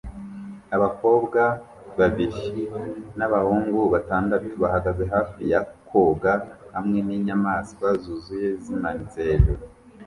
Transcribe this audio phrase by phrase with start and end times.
[0.75, 1.41] Abakobwa
[1.99, 2.43] babiri
[3.17, 6.33] n'abahungu batandatu bahagaze hafi ya koga
[6.73, 9.61] hamwe ninyamaswa zuzuye zimanitse hejuru